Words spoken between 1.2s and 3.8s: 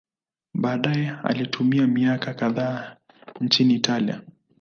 alitumia miaka kadhaa nchini